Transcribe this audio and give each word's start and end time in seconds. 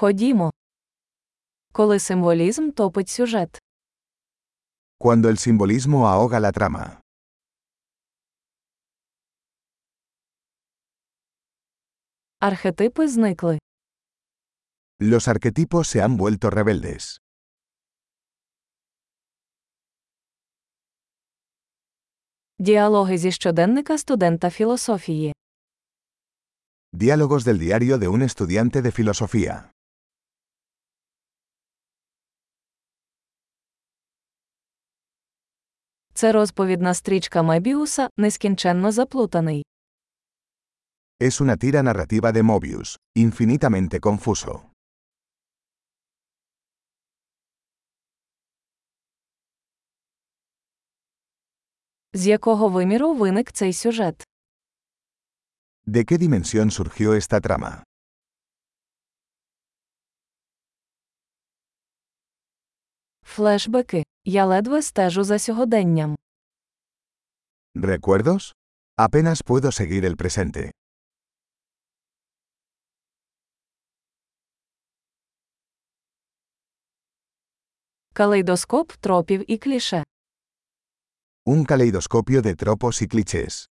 Ходімо. 0.00 0.51
Коли 1.71 1.99
символізм 1.99 2.71
топить 2.71 3.09
сюжет. 3.09 3.61
Cuando 4.99 5.29
el 5.29 5.37
simbolismo 5.37 6.07
ahoga 6.07 6.39
la 6.39 6.51
trama. 6.51 7.01
Архетипи 12.39 13.07
зникли. 13.07 13.59
Los 14.99 15.27
arquetipos 15.27 15.87
se 15.87 16.01
han 16.01 16.17
vuelto 16.17 16.49
rebeldes. 16.49 17.17
Діалоги 22.59 23.17
зі 23.17 23.31
щоденника 23.31 23.97
студента 23.97 24.49
філософії. 24.49 25.33
Diálogos 26.93 27.43
del 27.45 27.57
diario 27.57 27.97
de 27.97 28.07
un 28.07 28.21
estudiante 28.21 28.81
de 28.81 28.91
filosofía. 28.91 29.71
Це 36.21 36.31
розповідна 36.31 36.93
стрічка 36.93 37.41
Мебіуса, 37.41 38.09
нескінченно 38.17 38.91
заплутаний. 38.91 39.65
Es 41.19 41.41
una 41.41 41.57
tira 41.57 41.81
narrativa 41.83 42.31
de 42.31 42.43
Mobius, 42.43 42.97
infinitamente 43.15 43.99
confuso. 43.99 44.59
З 52.13 52.27
якого 52.27 52.69
виміру 52.69 53.13
виник 53.13 53.51
цей 53.51 53.73
сюжет? 53.73 54.27
¿De 55.87 56.05
qué 56.05 56.17
dimensión 56.17 56.71
surgió 56.71 57.13
esta 57.13 57.41
trama? 57.41 57.83
Флешбеки. 63.23 64.03
Я 64.23 64.45
ледве 64.45 64.81
стежу 64.81 65.23
за 65.23 65.39
сьогоденням. 65.39 66.15
¿Recuerdos? 67.75 68.51
Apenas 68.95 69.41
puedo 69.43 69.71
seguir 69.71 70.05
el 70.05 70.15
presente. 70.15 70.71
Калейдоскоп 78.13 78.91
тропів 78.91 79.51
і 79.51 79.57
кліше. 79.57 80.03
Un 81.45 81.65
caleidoscopio 81.65 82.41
de 82.41 82.55
tropos 82.55 83.01
y 83.01 83.07
clichés. 83.13 83.67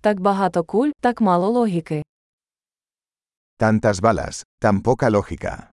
Так 0.00 0.20
багато 0.20 0.64
куль, 0.64 0.90
так 1.00 1.20
мало 1.20 1.50
логіки. 1.50 2.02
Tantas 3.61 4.01
balas, 4.01 4.43
tan 4.59 4.81
poca 4.81 5.09
lógica. 5.09 5.69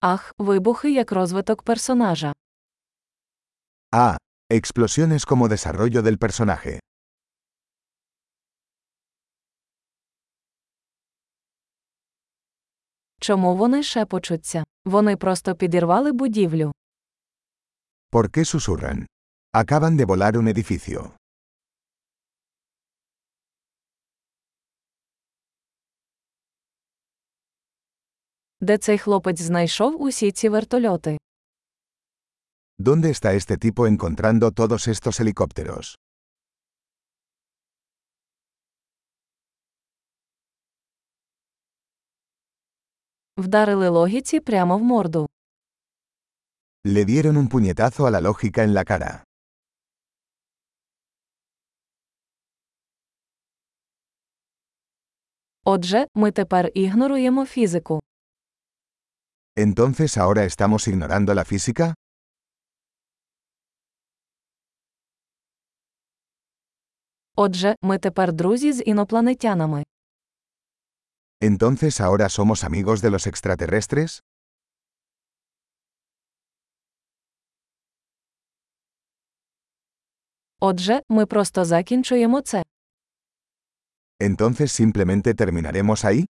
Ах, 0.00 0.34
вибухи 0.38 0.92
як 0.92 1.12
розвиток 1.12 1.62
персонажа. 1.62 2.32
Ah, 3.92 4.16
explosiones 4.50 5.24
como 5.24 5.48
desarrollo 5.48 6.02
del 6.02 6.16
personaje. 6.18 6.80
Чому 13.20 13.56
вони 13.56 13.82
шепочуться? 13.82 14.64
Вони 14.84 15.16
просто 15.16 15.54
підірвали 15.54 16.12
будівлю. 16.12 16.72
¿Por 18.12 18.30
qué 18.30 18.44
susurran? 18.44 19.06
Acaban 19.52 19.96
de 19.96 20.04
volar 20.04 20.36
un 20.36 20.48
edificio. 20.54 21.10
Де 28.63 28.77
цей 28.77 28.97
хлопець 28.97 29.41
знайшов 29.41 30.01
усі 30.01 30.31
ці 30.31 30.49
вертольоти? 30.49 31.17
¿Dónde 32.79 33.09
está 33.09 33.33
este 33.33 33.57
tipo 33.57 33.87
encontrando 33.87 34.51
todos 34.51 34.87
estos 34.87 35.19
helicópteros? 35.19 35.95
Вдарили 43.37 43.89
логіці 43.89 44.39
прямо 44.39 44.77
в 44.77 44.83
морду. 44.83 45.29
Le 46.85 47.05
dieron 47.05 47.37
un 47.37 47.47
puñetazo 47.49 48.05
a 48.07 48.11
la 48.11 48.21
lógica 48.21 48.63
en 48.63 48.73
la 48.73 48.83
cara. 48.83 49.23
Отже, 55.63 56.07
ми 56.15 56.31
тепер 56.31 56.71
ігноруємо 56.73 57.45
фізику. 57.45 58.02
¿Entonces 59.56 60.16
ahora 60.16 60.44
estamos 60.44 60.88
ignorando 60.88 61.34
la 61.34 61.44
física? 61.44 61.94
Отже, 67.36 67.74
ми 67.82 67.98
тепер 67.98 68.32
друзі 68.32 68.72
з 68.72 68.82
інопланетянами. 68.86 69.84
¿Entonces 71.40 72.00
ahora 72.00 72.28
somos 72.28 72.64
amigos 72.64 73.00
de 73.02 73.10
los 73.10 73.26
extraterrestres? 73.26 74.22
Отже, 80.60 81.02
ми 81.08 81.26
просто 81.26 81.64
закінчуємо 81.64 82.40
це. 82.40 82.62
¿Entonces 84.20 84.72
simplemente 84.72 85.34
terminaremos 85.34 86.04
ahí? 86.04 86.26